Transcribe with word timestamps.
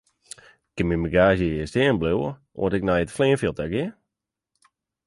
Kin 0.75 0.87
myn 0.87 1.03
bagaazje 1.05 1.47
hjir 1.49 1.67
stean 1.69 1.97
bliuwe 2.01 2.31
oant 2.59 2.75
ik 2.77 2.85
nei 2.85 2.99
it 3.03 3.15
fleanfjild 3.15 3.57
ta 3.57 3.65
gean? 3.73 3.93